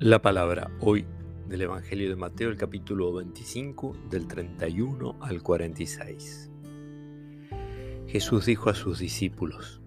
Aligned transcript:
La 0.00 0.22
palabra 0.22 0.70
hoy 0.78 1.06
del 1.48 1.62
Evangelio 1.62 2.08
de 2.08 2.14
Mateo, 2.14 2.50
el 2.50 2.56
capítulo 2.56 3.12
25, 3.14 3.96
del 4.08 4.28
31 4.28 5.16
al 5.20 5.42
46. 5.42 6.52
Jesús 8.06 8.46
dijo 8.46 8.70
a 8.70 8.74
sus 8.74 9.00
discípulos, 9.00 9.82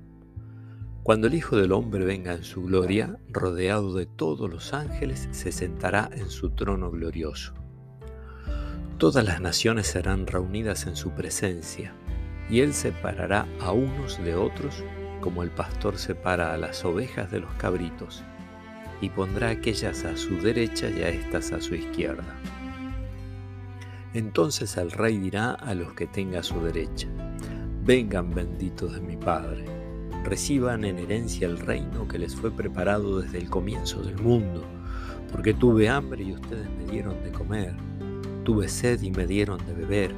Cuando 1.04 1.28
el 1.28 1.34
Hijo 1.34 1.56
del 1.56 1.72
Hombre 1.72 2.04
venga 2.04 2.34
en 2.34 2.44
su 2.44 2.64
gloria, 2.64 3.20
rodeado 3.30 3.94
de 3.94 4.06
todos 4.06 4.50
los 4.50 4.74
ángeles, 4.74 5.30
se 5.32 5.54
sentará 5.54 6.10
en 6.12 6.30
su 6.30 6.50
trono 6.50 6.92
glorioso. 6.92 7.54
Todas 8.98 9.24
las 9.24 9.40
naciones 9.40 9.88
serán 9.88 10.28
reunidas 10.28 10.88
en 10.88 10.98
su 10.98 11.12
presencia, 11.12 11.96
y 12.50 12.60
él 12.60 12.74
separará 12.74 13.48
a 13.62 13.72
unos 13.72 14.22
de 14.22 14.36
otros 14.36 14.84
como 15.22 15.42
el 15.42 15.52
pastor 15.52 15.98
separa 15.98 16.54
a 16.54 16.58
las 16.58 16.84
ovejas 16.84 17.32
de 17.32 17.40
los 17.40 17.54
cabritos 17.54 18.26
y 19.02 19.10
pondrá 19.10 19.50
aquellas 19.50 20.06
a 20.06 20.16
su 20.16 20.38
derecha 20.38 20.90
y 20.90 21.02
a 21.02 21.10
estas 21.10 21.52
a 21.52 21.60
su 21.60 21.76
izquierda. 21.76 22.36
Entonces 24.14 24.78
el 24.78 24.92
rey 24.92 25.18
dirá 25.18 25.54
a 25.54 25.74
los 25.74 25.94
que 25.94 26.06
tenga 26.06 26.40
a 26.40 26.44
su 26.44 26.62
derecha, 26.62 27.08
vengan 27.84 28.34
benditos 28.34 28.94
de 28.94 29.02
mi 29.02 29.18
Padre, 29.18 29.66
reciban 30.24 30.84
en 30.84 31.00
herencia 31.00 31.48
el 31.48 31.58
reino 31.58 32.08
que 32.08 32.20
les 32.20 32.36
fue 32.36 32.52
preparado 32.52 33.22
desde 33.22 33.40
el 33.40 33.50
comienzo 33.50 34.04
del 34.04 34.18
mundo, 34.22 34.64
porque 35.32 35.54
tuve 35.54 35.90
hambre 35.90 36.24
y 36.24 36.34
ustedes 36.34 36.70
me 36.70 36.92
dieron 36.92 37.24
de 37.24 37.32
comer, 37.32 37.74
tuve 38.44 38.68
sed 38.68 39.02
y 39.02 39.12
me 39.12 39.26
dieron 39.26 39.66
de 39.66 39.74
beber, 39.74 40.14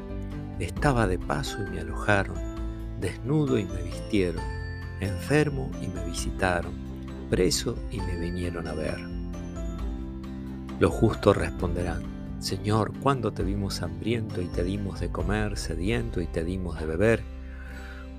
estaba 0.60 1.08
de 1.08 1.20
paso 1.20 1.60
y 1.62 1.70
me 1.70 1.80
alojaron, 1.80 2.38
desnudo 3.00 3.60
y 3.60 3.66
me 3.66 3.84
vistieron, 3.84 4.44
enfermo 5.00 5.70
y 5.82 5.88
me 5.88 6.04
visitaron 6.06 6.93
preso 7.34 7.76
y 7.90 8.00
me 8.00 8.16
vinieron 8.16 8.68
a 8.68 8.74
ver. 8.74 9.00
Los 10.80 10.92
justos 10.92 11.36
responderán, 11.36 12.04
Señor, 12.38 12.94
¿cuándo 13.00 13.32
te 13.32 13.42
vimos 13.42 13.82
hambriento 13.82 14.40
y 14.40 14.46
te 14.46 14.64
dimos 14.64 15.00
de 15.00 15.10
comer, 15.10 15.58
sediento 15.58 16.22
y 16.22 16.28
te 16.28 16.44
dimos 16.44 16.80
de 16.80 16.86
beber? 16.86 17.24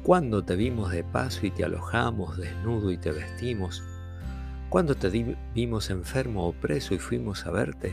¿Cuándo 0.02 0.44
te 0.44 0.56
vimos 0.56 0.90
de 0.90 1.04
paso 1.04 1.46
y 1.46 1.52
te 1.52 1.62
alojamos, 1.62 2.36
desnudo 2.36 2.90
y 2.90 2.98
te 2.98 3.12
vestimos? 3.12 3.84
¿Cuándo 4.68 4.96
te 4.96 5.10
vimos 5.54 5.90
enfermo 5.90 6.48
o 6.48 6.52
preso 6.52 6.92
y 6.92 6.98
fuimos 6.98 7.46
a 7.46 7.52
verte? 7.52 7.92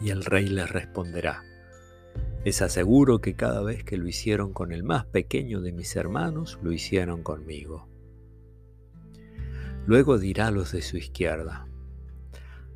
Y 0.00 0.08
el 0.08 0.24
rey 0.24 0.48
les 0.48 0.70
responderá, 0.70 1.42
les 2.42 2.62
aseguro 2.62 3.20
que 3.20 3.34
cada 3.34 3.60
vez 3.60 3.84
que 3.84 3.98
lo 3.98 4.08
hicieron 4.08 4.54
con 4.54 4.72
el 4.72 4.82
más 4.82 5.04
pequeño 5.04 5.60
de 5.60 5.72
mis 5.72 5.94
hermanos, 5.94 6.58
lo 6.62 6.72
hicieron 6.72 7.22
conmigo. 7.22 7.93
Luego 9.86 10.18
dirá 10.18 10.46
a 10.48 10.50
los 10.50 10.72
de 10.72 10.82
su 10.82 10.96
izquierda, 10.96 11.66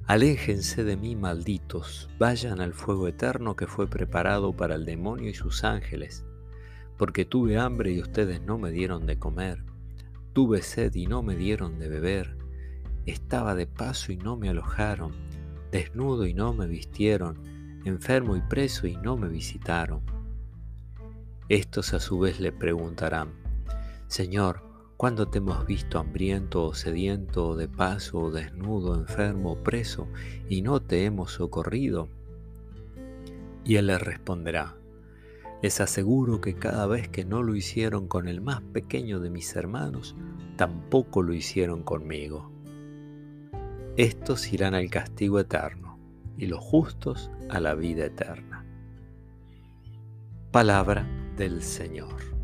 Aléjense 0.09 0.85
de 0.85 0.97
mí, 0.97 1.17
malditos, 1.17 2.09
vayan 2.19 2.63
al 2.63 2.73
fuego 2.73 3.09
eterno 3.09 3.57
que 3.57 3.67
fue 3.67 3.89
preparado 3.89 4.55
para 4.57 4.75
el 4.75 4.87
demonio 4.87 5.29
y 5.29 5.35
sus 5.35 5.65
ángeles, 5.65 6.25
porque 6.97 7.27
tuve 7.27 7.59
hambre 7.59 7.93
y 7.93 8.01
ustedes 8.01 8.41
no 8.41 8.57
me 8.57 8.71
dieron 8.71 9.05
de 9.05 9.19
comer, 9.19 9.63
tuve 10.33 10.63
sed 10.63 10.95
y 10.95 11.07
no 11.07 11.23
me 11.23 11.37
dieron 11.37 11.79
de 11.79 11.91
beber, 11.91 12.39
estaba 13.05 13.55
de 13.55 13.67
paso 13.67 14.11
y 14.13 14.17
no 14.17 14.39
me 14.39 14.49
alojaron, 14.49 15.13
desnudo 15.71 16.27
y 16.27 16.33
no 16.33 16.55
me 16.55 16.67
vistieron, 16.67 17.43
enfermo 17.85 18.35
y 18.35 18.41
preso 18.41 18.87
y 18.87 18.97
no 18.97 19.19
me 19.19 19.29
visitaron. 19.29 20.01
Estos 21.51 21.93
a 21.93 22.01
su 22.01 22.19
vez 22.19 22.41
le 22.41 22.51
preguntarán, 22.51 23.33
Señor, 24.07 24.68
¿Cuándo 24.99 25.29
te 25.29 25.39
hemos 25.39 25.65
visto 25.65 26.01
hambriento 26.01 26.65
o 26.65 26.75
sediento, 26.75 27.55
de 27.55 27.69
paso, 27.69 28.19
o 28.19 28.31
desnudo, 28.33 28.97
enfermo 28.97 29.63
preso, 29.63 30.09
y 30.49 30.63
no 30.63 30.83
te 30.83 31.05
hemos 31.05 31.31
socorrido? 31.31 32.09
Y 33.65 33.77
él 33.77 33.87
le 33.87 33.99
responderá, 33.99 34.75
les 35.63 35.81
aseguro 35.81 36.41
que 36.41 36.55
cada 36.55 36.89
vez 36.89 37.09
que 37.09 37.25
no 37.25 37.45
lo 37.45 37.55
hicieron 37.55 38.09
con 38.09 38.27
el 38.27 38.41
más 38.41 38.61
pequeño 38.61 39.21
de 39.21 39.31
mis 39.31 39.55
hermanos, 39.55 40.17
tampoco 40.57 41.23
lo 41.23 41.33
hicieron 41.33 41.85
conmigo. 41.85 42.51
Estos 43.97 44.53
irán 44.53 44.75
al 44.75 44.91
castigo 44.91 45.39
eterno, 45.39 45.97
y 46.37 46.47
los 46.47 46.59
justos 46.59 47.31
a 47.49 47.61
la 47.61 47.77
vida 47.77 48.07
eterna. 48.07 48.65
Palabra 50.51 51.07
del 51.37 51.63
Señor. 51.63 52.38